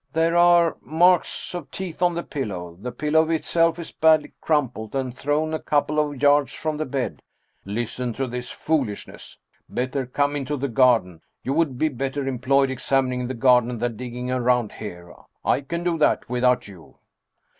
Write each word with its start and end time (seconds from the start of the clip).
"There 0.13 0.35
are 0.35 0.77
marks 0.81 1.53
of 1.53 1.69
teeth 1.69 2.01
on 2.01 2.15
the 2.15 2.23
pillow. 2.23 2.75
The 2.81 2.91
pillow 2.91 3.29
itself 3.29 3.77
is 3.77 3.91
badly 3.91 4.33
crumpled, 4.41 4.95
and 4.95 5.15
thrown 5.15 5.53
a 5.53 5.59
couple 5.59 5.99
of 5.99 6.19
yards 6.19 6.53
from 6.53 6.77
the 6.77 6.87
bed."" 6.87 7.21
Listen 7.65 8.11
to 8.13 8.27
his 8.27 8.49
foolishness! 8.49 9.37
Better 9.69 10.07
come 10.07 10.35
into 10.35 10.57
the 10.57 10.67
gar 10.69 11.01
den. 11.01 11.21
You 11.43 11.53
would 11.53 11.77
be 11.77 11.89
better 11.89 12.25
employed 12.27 12.71
examining 12.71 13.27
the 13.27 13.35
garden 13.35 13.77
than 13.77 13.95
digging 13.95 14.31
around 14.31 14.71
here. 14.71 15.13
I 15.45 15.61
can 15.61 15.83
do 15.83 15.99
that 15.99 16.27
without 16.27 16.67
you!" 16.67 16.97